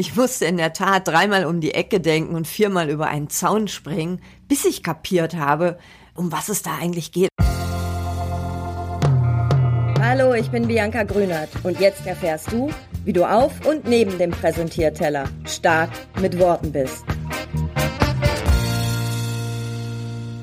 Ich 0.00 0.16
musste 0.16 0.46
in 0.46 0.56
der 0.56 0.72
Tat 0.72 1.06
dreimal 1.08 1.44
um 1.44 1.60
die 1.60 1.74
Ecke 1.74 2.00
denken 2.00 2.34
und 2.34 2.46
viermal 2.46 2.88
über 2.88 3.08
einen 3.08 3.28
Zaun 3.28 3.68
springen, 3.68 4.22
bis 4.48 4.64
ich 4.64 4.82
kapiert 4.82 5.36
habe, 5.36 5.78
um 6.14 6.32
was 6.32 6.48
es 6.48 6.62
da 6.62 6.78
eigentlich 6.80 7.12
geht. 7.12 7.28
Hallo, 10.00 10.32
ich 10.32 10.50
bin 10.50 10.68
Bianca 10.68 11.02
Grünert 11.02 11.50
und 11.64 11.80
jetzt 11.80 12.06
erfährst 12.06 12.50
du, 12.50 12.70
wie 13.04 13.12
du 13.12 13.30
auf 13.30 13.52
und 13.66 13.84
neben 13.84 14.16
dem 14.16 14.30
Präsentierteller 14.30 15.28
stark 15.44 15.90
mit 16.18 16.38
Worten 16.38 16.72
bist. 16.72 17.04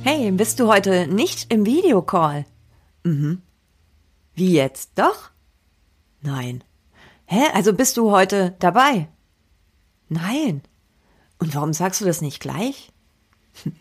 Hey, 0.04 0.30
bist 0.34 0.60
du 0.60 0.68
heute 0.68 1.08
nicht 1.08 1.52
im 1.52 1.66
Videocall? 1.66 2.46
Mhm. 3.04 3.42
Wie 4.36 4.54
jetzt? 4.54 4.92
Doch? 5.00 5.32
Nein. 6.22 6.64
Hä? 7.26 7.42
Also 7.56 7.74
bist 7.74 7.98
du 7.98 8.12
heute 8.12 8.56
dabei? 8.60 9.08
Nein. 10.10 10.62
Und 11.40 11.56
warum 11.56 11.74
sagst 11.74 12.02
du 12.02 12.06
das 12.06 12.22
nicht 12.22 12.40
gleich? 12.40 12.92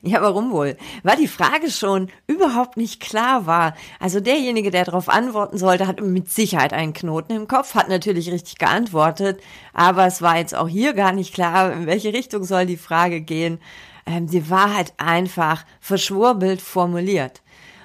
Ja, 0.00 0.22
warum 0.22 0.52
wohl? 0.52 0.76
Weil 1.02 1.16
die 1.16 1.26
Frage 1.26 1.72
schon 1.72 2.08
überhaupt 2.28 2.76
nicht 2.76 3.00
klar 3.00 3.46
war. 3.46 3.74
Also 3.98 4.20
derjenige, 4.20 4.70
der 4.70 4.84
darauf 4.84 5.08
antworten 5.08 5.58
sollte, 5.58 5.88
hat 5.88 6.00
mit 6.00 6.30
Sicherheit 6.30 6.72
einen 6.72 6.92
Knoten 6.92 7.32
im 7.32 7.48
Kopf, 7.48 7.74
hat 7.74 7.88
natürlich 7.88 8.30
richtig 8.30 8.58
geantwortet, 8.58 9.40
aber 9.72 10.06
es 10.06 10.22
war 10.22 10.38
jetzt 10.38 10.54
auch 10.54 10.68
hier 10.68 10.92
gar 10.92 11.10
nicht 11.12 11.34
klar, 11.34 11.72
in 11.72 11.86
welche 11.86 12.12
Richtung 12.12 12.44
soll 12.44 12.64
die 12.64 12.76
Frage 12.76 13.20
gehen. 13.20 13.58
Ähm, 14.06 14.28
sie 14.28 14.48
war 14.48 14.72
halt 14.72 14.92
einfach 14.98 15.64
verschwurbelt 15.80 16.62
formuliert. 16.62 17.42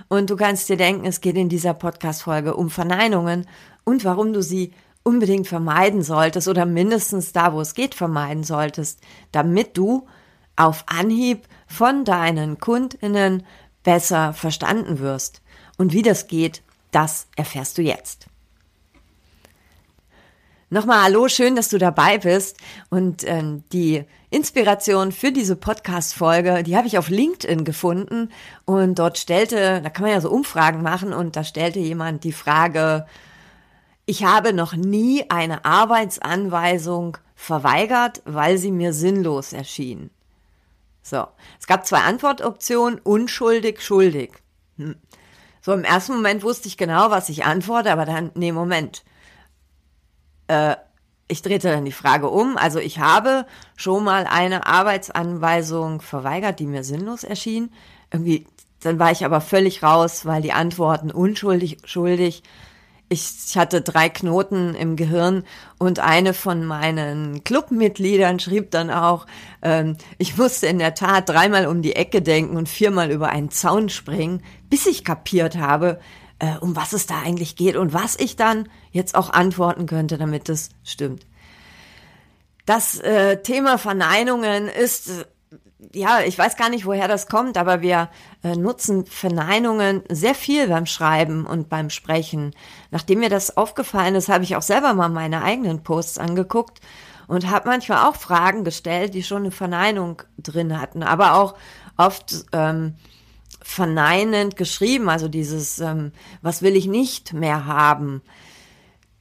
Und 0.08 0.30
du 0.30 0.36
kannst 0.36 0.70
dir 0.70 0.78
denken, 0.78 1.08
es 1.08 1.20
geht 1.20 1.36
in 1.36 1.50
dieser 1.50 1.74
Podcast-Folge 1.74 2.56
um 2.56 2.70
Verneinungen 2.70 3.48
und 3.86 4.06
warum 4.06 4.34
du 4.34 4.44
sie 4.44 4.72
unbedingt 5.04 5.48
vermeiden 5.48 6.02
solltest 6.02 6.48
oder 6.48 6.66
mindestens 6.66 7.34
da, 7.34 7.54
wo 7.54 7.62
es 7.62 7.76
geht, 7.76 7.94
vermeiden 7.94 8.44
solltest, 8.44 9.02
damit 9.32 9.78
du 9.78 10.08
auf 10.56 10.86
Anhieb 10.88 11.48
von 11.68 12.06
deinen 12.06 12.60
Kundinnen 12.60 13.44
besser 13.84 14.34
verstanden 14.34 15.00
wirst. 15.00 15.42
Und 15.78 15.94
wie 15.94 16.02
das 16.04 16.28
geht, 16.28 16.62
das 16.92 17.28
erfährst 17.36 17.78
du 17.78 17.82
jetzt. 17.82 18.28
Nochmal 20.70 21.04
Hallo, 21.04 21.28
schön, 21.28 21.56
dass 21.56 21.70
du 21.70 21.78
dabei 21.78 22.18
bist. 22.18 22.58
Und 22.90 23.24
ähm, 23.28 23.64
die 23.72 24.06
Inspiration 24.32 25.12
für 25.12 25.32
diese 25.32 25.56
Podcast-Folge, 25.56 26.64
die 26.64 26.76
habe 26.76 26.88
ich 26.88 26.98
auf 26.98 27.10
LinkedIn 27.10 27.64
gefunden. 27.64 28.32
Und 28.66 28.98
dort 28.98 29.20
stellte, 29.20 29.82
da 29.84 29.90
kann 29.92 30.04
man 30.04 30.14
ja 30.14 30.22
so 30.22 30.32
Umfragen 30.32 30.82
machen, 30.82 31.14
und 31.14 31.36
da 31.36 31.44
stellte 31.44 31.78
jemand 31.78 32.24
die 32.24 32.32
Frage, 32.32 33.06
ich 34.06 34.26
habe 34.26 34.54
noch 34.54 34.74
nie 34.74 35.30
eine 35.30 35.66
Arbeitsanweisung 35.66 37.18
verweigert, 37.36 38.22
weil 38.26 38.58
sie 38.58 38.72
mir 38.72 38.94
sinnlos 38.94 39.54
erschien. 39.54 40.10
So, 41.02 41.28
es 41.60 41.68
gab 41.68 41.86
zwei 41.86 42.00
Antwortoptionen, 42.00 43.00
unschuldig, 43.00 43.82
schuldig. 43.82 44.32
Hm. 44.78 44.96
So, 45.62 45.74
im 45.74 45.84
ersten 45.84 46.16
Moment 46.16 46.44
wusste 46.44 46.68
ich 46.68 46.78
genau, 46.78 47.12
was 47.12 47.30
ich 47.30 47.46
antworte, 47.46 47.92
aber 47.92 48.06
dann, 48.06 48.32
nee, 48.36 48.52
Moment. 48.52 49.04
Äh, 50.48 50.76
ich 51.30 51.42
drehte 51.42 51.70
dann 51.70 51.86
die 51.86 51.94
Frage 51.94 52.30
um. 52.30 52.58
Also 52.58 52.80
ich 52.80 53.00
habe 53.00 53.46
schon 53.76 54.04
mal 54.04 54.26
eine 54.30 54.66
Arbeitsanweisung 54.66 56.02
verweigert, 56.02 56.60
die 56.60 56.68
mir 56.68 56.84
sinnlos 56.84 57.24
erschien. 57.24 57.72
Irgendwie, 58.12 58.46
dann 58.82 59.00
war 59.00 59.12
ich 59.12 59.24
aber 59.24 59.40
völlig 59.40 59.84
raus, 59.84 60.26
weil 60.26 60.42
die 60.42 60.52
Antworten 60.52 61.12
unschuldig, 61.12 61.78
schuldig 61.86 62.44
ich 63.14 63.58
hatte 63.58 63.82
drei 63.82 64.10
Knoten 64.10 64.76
im 64.76 64.96
Gehirn 64.96 65.44
und 65.78 66.00
eine 66.00 66.34
von 66.34 66.66
meinen 66.66 67.44
Clubmitgliedern 67.44 68.40
schrieb 68.40 68.72
dann 68.72 68.90
auch, 68.90 69.26
ähm, 69.62 69.96
ich 70.18 70.38
musste 70.38 70.68
in 70.68 70.80
der 70.80 70.96
Tat 70.96 71.30
dreimal 71.30 71.68
um 71.68 71.82
die 71.82 71.96
Ecke 71.96 72.22
denken 72.22 72.58
und 72.58 72.68
viermal 72.68 73.12
über 73.12 73.30
einen 73.30 73.52
Zaun 73.52 73.90
springen, 73.90 74.44
bis 74.70 74.86
ich 74.88 75.06
kapiert 75.06 75.56
habe, 75.56 76.00
äh, 76.40 76.58
um 76.60 76.76
was 76.76 76.94
es 76.94 77.06
da 77.06 77.22
eigentlich 77.22 77.56
geht 77.56 77.78
und 77.78 77.94
was 77.94 78.20
ich 78.20 78.36
dann 78.36 78.68
jetzt 78.92 79.16
auch 79.16 79.30
antworten 79.30 79.86
könnte, 79.86 80.18
damit 80.18 80.50
es 80.50 80.70
stimmt. 80.84 81.26
Das 82.66 83.00
äh, 83.00 83.42
Thema 83.42 83.78
Verneinungen 83.78 84.68
ist 84.68 85.26
ja, 85.94 86.22
ich 86.22 86.38
weiß 86.38 86.56
gar 86.56 86.70
nicht, 86.70 86.86
woher 86.86 87.08
das 87.08 87.28
kommt, 87.28 87.58
aber 87.58 87.82
wir 87.82 88.10
äh, 88.44 88.56
nutzen 88.56 89.06
Verneinungen 89.06 90.04
sehr 90.10 90.36
viel 90.36 90.68
beim 90.68 90.86
Schreiben 90.86 91.46
und 91.46 91.70
beim 91.70 91.90
Sprechen. 91.90 92.52
Nachdem 92.92 93.20
mir 93.20 93.30
das 93.30 93.58
aufgefallen 93.58 94.16
ist, 94.16 94.30
habe 94.30 94.44
ich 94.44 94.56
auch 94.56 94.62
selber 94.62 94.94
mal 94.94 95.10
meine 95.10 95.44
eigenen 95.44 95.84
Posts 95.84 96.18
angeguckt 96.20 96.80
und 97.28 97.50
habe 97.50 97.70
manchmal 97.70 98.08
auch 98.08 98.16
Fragen 98.16 98.64
gestellt, 98.64 99.14
die 99.14 99.24
schon 99.24 99.44
eine 99.44 99.52
Verneinung 99.52 100.22
drin 100.38 100.80
hatten, 100.80 101.04
aber 101.04 101.36
auch 101.36 101.56
oft 101.98 102.46
ähm, 102.52 102.96
verneinend 103.62 104.58
geschrieben, 104.58 105.10
also 105.10 105.28
dieses, 105.28 105.80
ähm, 105.80 106.12
was 106.42 106.62
will 106.62 106.76
ich 106.76 106.88
nicht 106.88 107.34
mehr 107.34 107.66
haben. 107.66 108.22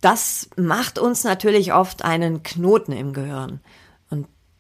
Das 0.01 0.51
macht 0.57 0.99
uns 0.99 1.23
natürlich 1.23 1.73
oft 1.73 2.05
einen 2.05 2.43
Knoten 2.43 2.93
im 2.93 3.13
Gehirn 3.13 3.61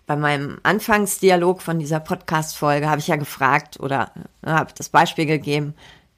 bei 0.06 0.16
meinem 0.16 0.58
Anfangsdialog 0.62 1.62
von 1.62 1.78
dieser 1.78 2.00
Podcast-Folge 2.00 2.88
habe 2.88 3.00
ich 3.00 3.08
ja 3.08 3.16
gefragt 3.16 3.78
oder 3.80 4.12
äh, 4.42 4.50
habe 4.50 4.72
das 4.76 4.88
Beispiel 4.88 5.26
gegeben, 5.26 5.74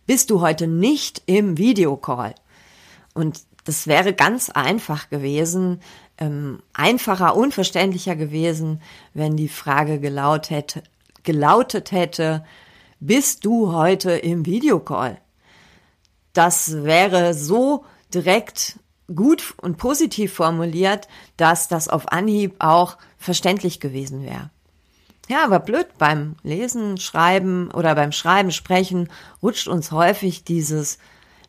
bist 0.07 0.31
du 0.31 0.41
heute 0.41 0.67
nicht 0.67 1.23
im 1.27 1.59
Videocall? 1.59 2.35
Und 3.15 3.43
das 3.65 3.87
wäre 3.87 4.13
ganz 4.13 4.51
einfach 4.51 5.09
gewesen, 5.09 5.81
ähm, 6.19 6.63
einfacher, 6.73 7.37
unverständlicher 7.37 8.17
gewesen, 8.17 8.83
wenn 9.15 9.37
die 9.37 9.49
Frage 9.49 10.01
gelaut 10.01 10.51
hätte, 10.51 10.83
gelautet 11.23 11.93
hätte, 11.93 12.45
bist 13.01 13.45
du 13.45 13.73
heute 13.73 14.13
im 14.13 14.47
Videocall? 14.47 15.19
Das 16.33 16.85
wäre 16.85 17.35
so 17.35 17.85
direkt 18.13 18.79
gut 19.15 19.55
und 19.59 19.77
positiv 19.77 20.35
formuliert, 20.35 21.09
dass 21.37 21.69
das 21.69 21.89
auf 21.89 22.11
Anhieb 22.13 22.57
auch 22.59 22.97
verständlich 23.19 23.81
gewesen 23.81 24.23
wäre. 24.25 24.51
Ja, 25.29 25.45
aber 25.45 25.59
blöd 25.59 25.87
beim 25.99 26.37
Lesen, 26.43 26.99
Schreiben 26.99 27.71
oder 27.71 27.95
beim 27.95 28.13
Schreiben, 28.13 28.51
Sprechen 28.51 29.09
rutscht 29.43 29.69
uns 29.69 29.91
häufig 29.91 30.45
dieses 30.45 30.99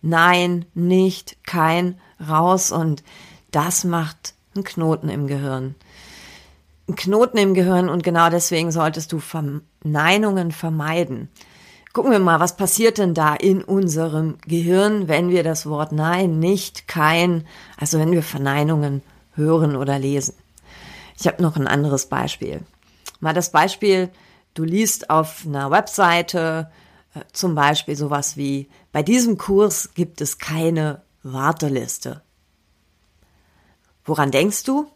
Nein, 0.01 0.65
nicht, 0.73 1.37
kein 1.45 1.99
raus 2.25 2.71
und 2.71 3.03
das 3.51 3.83
macht 3.83 4.33
einen 4.53 4.63
Knoten 4.63 5.09
im 5.09 5.27
Gehirn. 5.27 5.75
Ein 6.87 6.95
Knoten 6.95 7.37
im 7.37 7.53
Gehirn 7.53 7.89
und 7.89 8.03
genau 8.03 8.29
deswegen 8.29 8.71
solltest 8.71 9.11
du 9.11 9.19
Verneinungen 9.19 10.51
vermeiden. 10.51 11.29
Gucken 11.95 12.11
wir 12.11 12.19
mal, 12.19 12.41
was 12.41 12.57
passiert 12.57 12.97
denn 12.97 13.13
da 13.13 13.35
in 13.35 13.63
unserem 13.63 14.37
Gehirn, 14.45 15.07
wenn 15.07 15.29
wir 15.29 15.43
das 15.43 15.65
Wort 15.65 15.93
Nein, 15.93 16.39
nicht, 16.39 16.89
kein, 16.89 17.47
also 17.77 17.97
wenn 17.99 18.11
wir 18.11 18.21
Verneinungen 18.21 19.01
hören 19.33 19.77
oder 19.77 19.97
lesen. 19.97 20.35
Ich 21.17 21.25
habe 21.25 21.41
noch 21.41 21.55
ein 21.55 21.67
anderes 21.67 22.07
Beispiel. 22.07 22.63
Mal 23.21 23.33
das 23.33 23.49
Beispiel, 23.49 24.09
du 24.55 24.65
liest 24.65 25.09
auf 25.09 25.45
einer 25.45 25.71
Webseite 25.71 26.69
äh, 27.13 27.21
zum 27.31 27.55
Beispiel 27.55 27.95
sowas 27.95 28.35
wie, 28.35 28.67
bei 28.91 29.01
diesem 29.01 29.37
Kurs 29.37 29.91
gibt 29.93 30.19
es 30.19 30.37
keine 30.37 31.01
Warteliste. 31.23 32.23
Woran 34.03 34.31
denkst 34.31 34.65
du? 34.65 34.91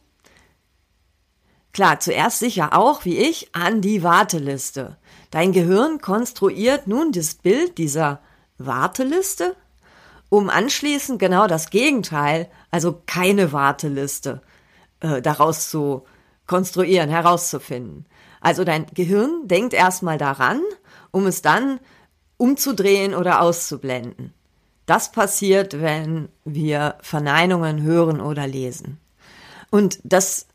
Klar, 1.74 2.00
zuerst 2.00 2.40
sicher 2.40 2.78
auch, 2.78 3.06
wie 3.06 3.18
ich, 3.18 3.54
an 3.54 3.82
die 3.82 4.04
Warteliste. 4.04 4.98
Dein 5.32 5.52
Gehirn 5.52 6.02
konstruiert 6.02 6.88
nun 6.88 7.12
das 7.12 7.36
Bild 7.36 7.78
dieser 7.78 8.20
Warteliste, 8.58 9.56
um 10.30 10.50
anschließend 10.50 11.20
genau 11.20 11.48
das 11.48 11.70
Gegenteil, 11.70 12.50
also 12.72 13.02
keine 13.06 13.52
Warteliste, 13.52 14.42
äh, 15.00 15.22
daraus 15.22 15.70
zu 15.70 16.06
konstruieren, 16.48 17.10
herauszufinden. 17.10 18.06
Also 18.42 18.64
dein 18.64 18.86
Gehirn 18.94 19.48
denkt 19.48 19.74
erstmal 19.74 20.18
daran, 20.18 20.62
um 21.12 21.28
es 21.28 21.42
dann 21.42 21.80
umzudrehen 22.38 23.14
oder 23.14 23.42
auszublenden. 23.42 24.34
Das 24.86 25.12
passiert, 25.12 25.82
wenn 25.82 26.30
wir 26.46 26.96
Verneinungen 27.02 27.84
hören 27.84 28.20
oder 28.20 28.48
lesen. 28.48 29.00
Und 29.70 30.00
das 30.04 30.48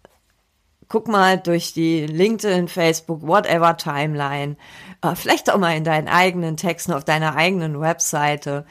guck 0.88 1.08
mal 1.08 1.38
durch 1.38 1.72
die 1.72 2.06
LinkedIn, 2.06 2.68
Facebook, 2.68 3.26
whatever 3.26 3.76
Timeline, 3.76 4.56
äh, 5.02 5.14
vielleicht 5.14 5.50
auch 5.50 5.58
mal 5.58 5.76
in 5.76 5.84
deinen 5.84 6.08
eigenen 6.08 6.56
Texten 6.56 6.92
auf 6.92 7.04
deiner 7.04 7.36
eigenen 7.36 7.80
Webseite 7.80 8.66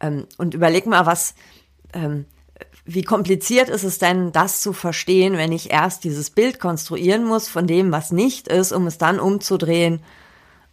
ähm, 0.00 0.26
und 0.38 0.54
überleg 0.54 0.86
mal, 0.86 1.06
was, 1.06 1.34
ähm, 1.92 2.26
wie 2.84 3.02
kompliziert 3.02 3.68
ist 3.68 3.84
es 3.84 3.98
denn, 3.98 4.32
das 4.32 4.60
zu 4.60 4.72
verstehen, 4.72 5.36
wenn 5.36 5.52
ich 5.52 5.70
erst 5.70 6.04
dieses 6.04 6.30
Bild 6.30 6.60
konstruieren 6.60 7.24
muss 7.24 7.48
von 7.48 7.66
dem, 7.66 7.92
was 7.92 8.12
nicht 8.12 8.48
ist, 8.48 8.72
um 8.72 8.86
es 8.86 8.98
dann 8.98 9.18
umzudrehen 9.18 10.00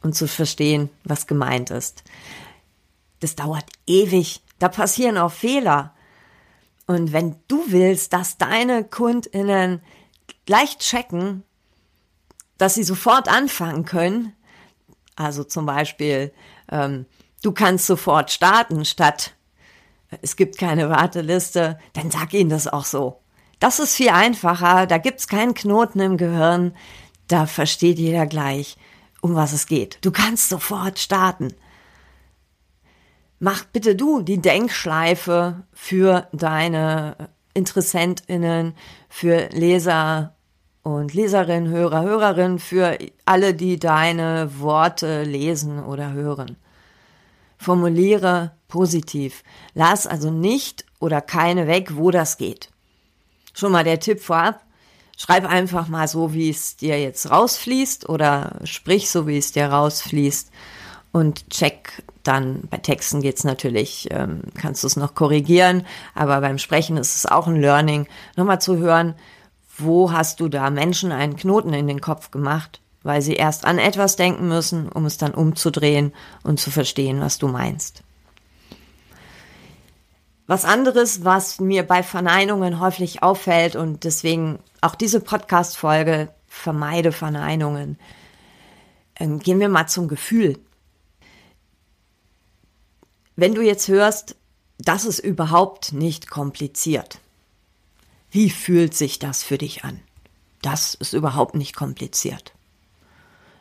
und 0.01 0.15
zu 0.15 0.27
verstehen, 0.27 0.89
was 1.03 1.27
gemeint 1.27 1.71
ist. 1.71 2.03
Das 3.19 3.35
dauert 3.35 3.65
ewig. 3.87 4.41
Da 4.59 4.67
passieren 4.67 5.17
auch 5.17 5.31
Fehler. 5.31 5.93
Und 6.85 7.13
wenn 7.13 7.37
du 7.47 7.63
willst, 7.67 8.13
dass 8.13 8.37
deine 8.37 8.83
KundInnen 8.83 9.81
gleich 10.45 10.77
checken, 10.77 11.43
dass 12.57 12.75
sie 12.75 12.83
sofort 12.83 13.27
anfangen 13.27 13.85
können. 13.85 14.33
Also 15.15 15.43
zum 15.43 15.65
Beispiel, 15.65 16.33
ähm, 16.71 17.05
du 17.41 17.51
kannst 17.51 17.87
sofort 17.87 18.31
starten 18.31 18.85
statt 18.85 19.35
es 20.21 20.35
gibt 20.35 20.57
keine 20.57 20.89
Warteliste, 20.89 21.79
dann 21.93 22.11
sag 22.11 22.33
ihnen 22.33 22.49
das 22.49 22.67
auch 22.67 22.85
so. 22.85 23.19
Das 23.59 23.79
ist 23.79 23.95
viel 23.95 24.09
einfacher, 24.09 24.85
da 24.87 24.97
gibt's 24.97 25.27
keinen 25.27 25.53
Knoten 25.53 25.99
im 25.99 26.17
Gehirn, 26.17 26.75
da 27.27 27.45
versteht 27.45 27.97
jeder 27.97 28.25
gleich, 28.25 28.77
um 29.21 29.35
was 29.35 29.53
es 29.53 29.67
geht. 29.67 29.99
Du 30.01 30.11
kannst 30.11 30.49
sofort 30.49 30.99
starten. 30.99 31.53
Mach 33.39 33.63
bitte 33.65 33.95
du 33.95 34.21
die 34.21 34.41
Denkschleife 34.41 35.63
für 35.73 36.27
deine 36.31 37.29
Interessentinnen, 37.53 38.73
für 39.09 39.49
Leser 39.51 40.35
und 40.81 41.13
Leserinnen, 41.13 41.71
Hörer, 41.71 42.03
Hörerinnen, 42.03 42.59
für 42.59 42.97
alle, 43.25 43.53
die 43.53 43.79
deine 43.79 44.59
Worte 44.59 45.23
lesen 45.23 45.83
oder 45.83 46.13
hören. 46.13 46.57
Formuliere 47.57 48.51
positiv. 48.67 49.43
Lass 49.73 50.07
also 50.07 50.29
nicht 50.29 50.85
oder 50.99 51.21
keine 51.21 51.67
weg, 51.67 51.95
wo 51.95 52.11
das 52.11 52.37
geht. 52.37 52.69
Schon 53.53 53.71
mal 53.71 53.83
der 53.83 53.99
Tipp 53.99 54.19
vorab. 54.19 54.61
Schreib 55.15 55.47
einfach 55.47 55.87
mal 55.87 56.07
so, 56.07 56.33
wie 56.33 56.49
es 56.49 56.75
dir 56.75 56.99
jetzt 56.99 57.29
rausfließt 57.29 58.09
oder 58.09 58.59
sprich 58.63 59.09
so, 59.09 59.27
wie 59.27 59.37
es 59.37 59.51
dir 59.51 59.67
rausfließt 59.67 60.51
und 61.13 61.49
check 61.49 62.03
dann. 62.23 62.63
Bei 62.69 62.77
Texten 62.77 63.21
geht's 63.21 63.45
natürlich, 63.45 64.09
ähm, 64.11 64.41
kannst 64.59 64.83
du 64.83 64.87
es 64.87 64.97
noch 64.97 65.15
korrigieren, 65.15 65.85
aber 66.15 66.41
beim 66.41 66.57
Sprechen 66.57 66.97
ist 66.97 67.15
es 67.15 67.25
auch 67.25 67.47
ein 67.47 67.61
Learning, 67.61 68.07
nochmal 68.35 68.59
zu 68.59 68.77
hören, 68.77 69.15
wo 69.77 70.11
hast 70.11 70.41
du 70.41 70.49
da 70.49 70.69
Menschen 70.69 71.13
einen 71.13 71.37
Knoten 71.37 71.73
in 71.73 71.87
den 71.87 72.01
Kopf 72.01 72.31
gemacht, 72.31 72.81
weil 73.03 73.21
sie 73.21 73.35
erst 73.35 73.65
an 73.65 73.79
etwas 73.79 74.15
denken 74.15 74.47
müssen, 74.47 74.89
um 74.89 75.05
es 75.05 75.17
dann 75.17 75.33
umzudrehen 75.33 76.13
und 76.43 76.59
zu 76.59 76.71
verstehen, 76.71 77.21
was 77.21 77.37
du 77.37 77.47
meinst. 77.47 78.03
Was 80.47 80.65
anderes, 80.65 81.23
was 81.23 81.59
mir 81.59 81.83
bei 81.83 82.03
Verneinungen 82.03 82.79
häufig 82.79 83.23
auffällt 83.23 83.75
und 83.75 84.03
deswegen 84.03 84.59
auch 84.81 84.95
diese 84.95 85.21
Podcast-Folge 85.21 86.29
vermeide 86.47 87.11
Verneinungen. 87.11 87.97
Ähm, 89.15 89.39
gehen 89.39 89.59
wir 89.59 89.69
mal 89.69 89.87
zum 89.87 90.07
Gefühl. 90.07 90.59
Wenn 93.35 93.55
du 93.55 93.61
jetzt 93.61 93.87
hörst, 93.87 94.35
das 94.77 95.05
ist 95.05 95.19
überhaupt 95.19 95.93
nicht 95.93 96.29
kompliziert. 96.29 97.19
Wie 98.31 98.49
fühlt 98.49 98.95
sich 98.95 99.19
das 99.19 99.43
für 99.43 99.57
dich 99.57 99.83
an? 99.83 99.99
Das 100.61 100.93
ist 100.95 101.13
überhaupt 101.13 101.55
nicht 101.55 101.75
kompliziert. 101.75 102.53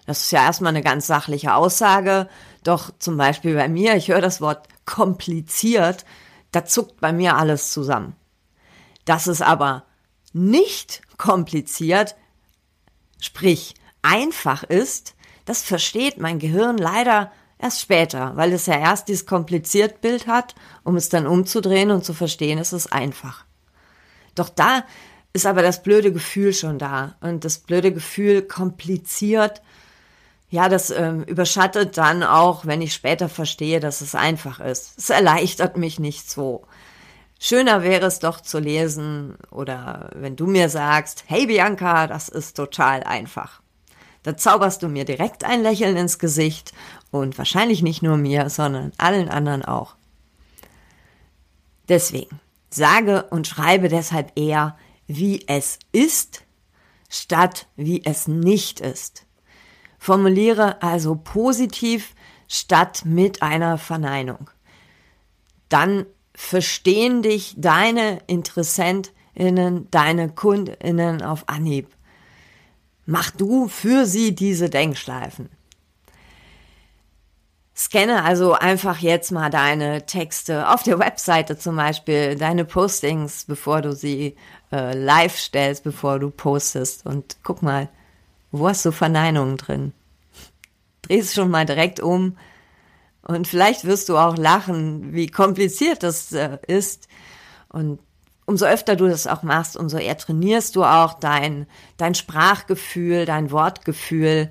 Das 0.06 0.22
ist 0.22 0.32
ja 0.32 0.42
erstmal 0.42 0.70
eine 0.70 0.82
ganz 0.82 1.06
sachliche 1.06 1.54
Aussage. 1.54 2.28
Doch 2.64 2.90
zum 2.98 3.16
Beispiel 3.16 3.54
bei 3.54 3.68
mir, 3.68 3.96
ich 3.96 4.08
höre 4.08 4.20
das 4.20 4.40
Wort 4.40 4.68
kompliziert 4.84 6.04
da 6.52 6.66
zuckt 6.66 7.00
bei 7.00 7.12
mir 7.12 7.36
alles 7.36 7.72
zusammen. 7.72 8.14
Dass 9.04 9.26
es 9.26 9.42
aber 9.42 9.84
nicht 10.32 11.02
kompliziert, 11.16 12.14
sprich 13.18 13.74
einfach 14.02 14.62
ist, 14.62 15.14
das 15.44 15.62
versteht 15.62 16.18
mein 16.18 16.38
Gehirn 16.38 16.78
leider 16.78 17.32
erst 17.62 17.80
später, 17.80 18.36
weil 18.36 18.52
es 18.52 18.66
ja 18.66 18.78
erst 18.78 19.08
dieses 19.08 19.26
kompliziert 19.26 20.00
Bild 20.00 20.26
hat, 20.26 20.54
um 20.84 20.96
es 20.96 21.08
dann 21.08 21.26
umzudrehen 21.26 21.90
und 21.90 22.04
zu 22.04 22.12
verstehen, 22.12 22.58
es 22.58 22.72
ist 22.72 22.92
einfach. 22.92 23.44
Doch 24.34 24.48
da 24.48 24.84
ist 25.32 25.46
aber 25.46 25.62
das 25.62 25.82
blöde 25.82 26.12
Gefühl 26.12 26.52
schon 26.52 26.78
da. 26.78 27.16
Und 27.20 27.44
das 27.44 27.58
blöde 27.58 27.92
Gefühl 27.92 28.42
kompliziert 28.42 29.62
ja, 30.52 30.68
das 30.68 30.90
ähm, 30.90 31.22
überschattet 31.22 31.96
dann 31.96 32.22
auch, 32.22 32.66
wenn 32.66 32.82
ich 32.82 32.92
später 32.92 33.30
verstehe, 33.30 33.80
dass 33.80 34.02
es 34.02 34.14
einfach 34.14 34.60
ist. 34.60 34.98
Es 34.98 35.08
erleichtert 35.08 35.78
mich 35.78 35.98
nicht 35.98 36.30
so. 36.30 36.66
Schöner 37.40 37.82
wäre 37.82 38.04
es 38.04 38.18
doch 38.18 38.38
zu 38.38 38.58
lesen 38.58 39.38
oder 39.50 40.10
wenn 40.14 40.36
du 40.36 40.46
mir 40.46 40.68
sagst, 40.68 41.24
hey 41.26 41.46
Bianca, 41.46 42.06
das 42.06 42.28
ist 42.28 42.54
total 42.54 43.02
einfach. 43.02 43.61
Da 44.22 44.36
zauberst 44.36 44.82
du 44.82 44.88
mir 44.88 45.04
direkt 45.04 45.44
ein 45.44 45.62
Lächeln 45.62 45.96
ins 45.96 46.18
Gesicht 46.18 46.72
und 47.10 47.38
wahrscheinlich 47.38 47.82
nicht 47.82 48.02
nur 48.02 48.16
mir, 48.16 48.48
sondern 48.50 48.92
allen 48.98 49.28
anderen 49.28 49.64
auch. 49.64 49.96
Deswegen 51.88 52.40
sage 52.70 53.24
und 53.30 53.46
schreibe 53.46 53.88
deshalb 53.88 54.32
eher, 54.36 54.76
wie 55.06 55.46
es 55.48 55.78
ist, 55.90 56.44
statt 57.08 57.66
wie 57.76 58.04
es 58.04 58.28
nicht 58.28 58.80
ist. 58.80 59.26
Formuliere 59.98 60.82
also 60.82 61.16
positiv 61.16 62.14
statt 62.48 63.02
mit 63.04 63.42
einer 63.42 63.78
Verneinung. 63.78 64.50
Dann 65.68 66.06
verstehen 66.34 67.22
dich 67.22 67.54
deine 67.56 68.20
Interessentinnen, 68.26 69.90
deine 69.90 70.28
Kundinnen 70.30 71.22
auf 71.22 71.48
Anhieb. 71.48 71.88
Mach 73.06 73.30
du 73.30 73.68
für 73.68 74.06
sie 74.06 74.34
diese 74.34 74.70
Denkschleifen. 74.70 75.48
Scanne 77.74 78.22
also 78.22 78.52
einfach 78.52 78.98
jetzt 78.98 79.32
mal 79.32 79.50
deine 79.50 80.06
Texte 80.06 80.68
auf 80.68 80.82
der 80.82 80.98
Webseite 80.98 81.58
zum 81.58 81.76
Beispiel, 81.76 82.36
deine 82.36 82.64
Postings, 82.64 83.44
bevor 83.44 83.80
du 83.80 83.92
sie 83.92 84.36
äh, 84.70 84.96
live 84.96 85.36
stellst, 85.36 85.82
bevor 85.82 86.18
du 86.18 86.30
postest 86.30 87.06
und 87.06 87.36
guck 87.42 87.62
mal, 87.62 87.88
wo 88.50 88.68
hast 88.68 88.84
du 88.84 88.92
Verneinungen 88.92 89.56
drin? 89.56 89.92
Dreh 91.00 91.18
es 91.18 91.34
schon 91.34 91.50
mal 91.50 91.64
direkt 91.64 91.98
um 91.98 92.36
und 93.22 93.48
vielleicht 93.48 93.84
wirst 93.84 94.08
du 94.08 94.18
auch 94.18 94.36
lachen, 94.36 95.14
wie 95.14 95.28
kompliziert 95.28 96.02
das 96.02 96.32
äh, 96.32 96.58
ist. 96.66 97.08
Und 97.68 98.00
umso 98.46 98.66
öfter 98.66 98.96
du 98.96 99.08
das 99.08 99.26
auch 99.26 99.42
machst, 99.42 99.76
umso 99.76 99.98
eher 99.98 100.16
trainierst 100.16 100.76
du 100.76 100.84
auch 100.84 101.14
dein, 101.14 101.66
dein 101.96 102.14
Sprachgefühl, 102.14 103.24
dein 103.24 103.50
Wortgefühl, 103.50 104.50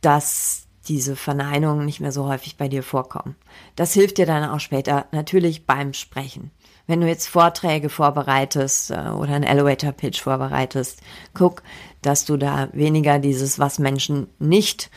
dass 0.00 0.66
diese 0.88 1.16
Verneinungen 1.16 1.84
nicht 1.84 2.00
mehr 2.00 2.12
so 2.12 2.26
häufig 2.26 2.56
bei 2.56 2.68
dir 2.68 2.82
vorkommen. 2.82 3.36
Das 3.76 3.92
hilft 3.92 4.18
dir 4.18 4.26
dann 4.26 4.48
auch 4.48 4.60
später 4.60 5.06
natürlich 5.12 5.66
beim 5.66 5.92
Sprechen. 5.92 6.50
Wenn 6.86 7.02
du 7.02 7.06
jetzt 7.06 7.28
Vorträge 7.28 7.90
vorbereitest 7.90 8.90
äh, 8.90 9.10
oder 9.10 9.34
einen 9.34 9.44
Elevator 9.44 9.92
Pitch 9.92 10.22
vorbereitest, 10.22 11.02
guck, 11.34 11.62
dass 12.00 12.24
du 12.24 12.38
da 12.38 12.68
weniger 12.72 13.18
dieses, 13.18 13.58
was 13.58 13.78
Menschen 13.78 14.28
nicht, 14.38 14.90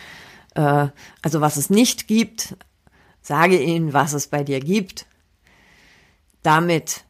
äh, 0.56 0.88
also 1.22 1.42
was 1.42 1.58
es 1.58 1.70
nicht 1.70 2.08
gibt, 2.08 2.56
sage 3.22 3.62
ihnen, 3.62 3.92
was 3.92 4.14
es 4.14 4.28
bei 4.28 4.44
dir 4.44 4.62
gibt. 4.62 5.06
Damit 6.44 7.04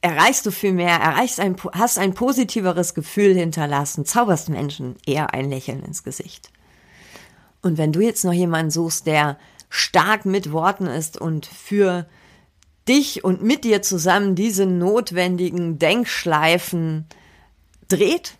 erreichst 0.00 0.46
du 0.46 0.50
viel 0.50 0.72
mehr, 0.72 0.96
erreichst 0.96 1.40
ein, 1.40 1.56
hast 1.72 1.98
ein 1.98 2.14
positiveres 2.14 2.94
Gefühl 2.94 3.34
hinterlassen, 3.34 4.04
zauberst 4.04 4.48
Menschen 4.48 4.96
eher 5.06 5.34
ein 5.34 5.50
Lächeln 5.50 5.82
ins 5.82 6.02
Gesicht. 6.02 6.50
Und 7.62 7.76
wenn 7.76 7.92
du 7.92 8.00
jetzt 8.00 8.24
noch 8.24 8.32
jemanden 8.32 8.70
suchst, 8.70 9.06
der 9.06 9.38
stark 9.68 10.24
mit 10.24 10.52
Worten 10.52 10.86
ist 10.86 11.20
und 11.20 11.46
für 11.46 12.06
dich 12.88 13.22
und 13.24 13.42
mit 13.42 13.64
dir 13.64 13.82
zusammen 13.82 14.34
diese 14.34 14.66
notwendigen 14.66 15.78
Denkschleifen 15.78 17.06
dreht, 17.88 18.38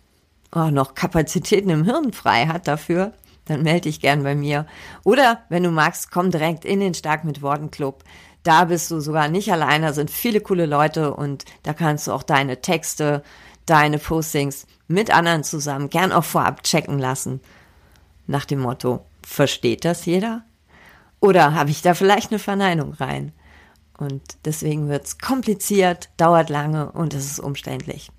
oh, 0.53 0.71
noch 0.71 0.95
Kapazitäten 0.95 1.69
im 1.69 1.85
Hirn 1.85 2.11
frei 2.11 2.47
hat 2.47 2.67
dafür, 2.67 3.13
dann 3.45 3.63
melde 3.63 3.81
dich 3.81 4.01
gern 4.01 4.23
bei 4.23 4.35
mir. 4.35 4.65
Oder 5.03 5.43
wenn 5.49 5.63
du 5.63 5.71
magst, 5.71 6.11
komm 6.11 6.31
direkt 6.31 6.65
in 6.65 6.79
den 6.79 6.93
Stark 6.93 7.23
mit 7.23 7.41
Worten 7.41 7.71
Club. 7.71 8.03
Da 8.43 8.65
bist 8.65 8.89
du 8.89 8.99
sogar 8.99 9.27
nicht 9.27 9.51
alleine, 9.51 9.87
da 9.87 9.93
sind 9.93 10.09
viele 10.09 10.41
coole 10.41 10.65
Leute 10.65 11.13
und 11.13 11.45
da 11.63 11.73
kannst 11.73 12.07
du 12.07 12.11
auch 12.11 12.23
deine 12.23 12.61
Texte, 12.61 13.23
deine 13.65 13.99
Postings 13.99 14.65
mit 14.87 15.11
anderen 15.11 15.43
zusammen 15.43 15.89
gern 15.89 16.11
auch 16.11 16.23
vorab 16.23 16.63
checken 16.63 16.97
lassen. 16.97 17.39
Nach 18.27 18.45
dem 18.45 18.59
Motto, 18.59 19.05
versteht 19.23 19.85
das 19.85 20.05
jeder? 20.05 20.43
Oder 21.19 21.53
habe 21.53 21.69
ich 21.69 21.81
da 21.81 21.93
vielleicht 21.93 22.31
eine 22.31 22.39
Verneinung 22.39 22.93
rein? 22.93 23.31
Und 23.97 24.21
deswegen 24.45 24.89
wird's 24.89 25.19
kompliziert, 25.19 26.09
dauert 26.17 26.49
lange 26.49 26.91
und 26.91 27.13
es 27.13 27.25
ist 27.25 27.39
umständlich. 27.39 28.11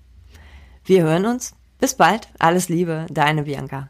Wir 0.85 1.03
hören 1.03 1.25
uns. 1.25 1.53
Bis 1.79 1.95
bald. 1.95 2.29
Alles 2.39 2.69
Liebe, 2.69 3.07
deine 3.09 3.43
Bianca. 3.43 3.89